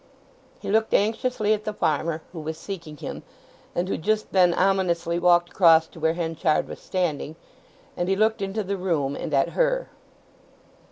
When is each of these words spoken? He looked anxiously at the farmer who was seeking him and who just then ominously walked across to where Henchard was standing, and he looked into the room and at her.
He 0.59 0.71
looked 0.71 0.95
anxiously 0.95 1.53
at 1.53 1.63
the 1.63 1.73
farmer 1.73 2.23
who 2.33 2.39
was 2.39 2.57
seeking 2.57 2.97
him 2.97 3.21
and 3.75 3.87
who 3.87 3.97
just 3.99 4.31
then 4.31 4.51
ominously 4.51 5.19
walked 5.19 5.49
across 5.51 5.85
to 5.89 5.99
where 5.99 6.15
Henchard 6.15 6.67
was 6.67 6.79
standing, 6.79 7.35
and 7.95 8.09
he 8.09 8.15
looked 8.15 8.41
into 8.41 8.63
the 8.63 8.77
room 8.77 9.15
and 9.15 9.31
at 9.31 9.49
her. 9.49 9.89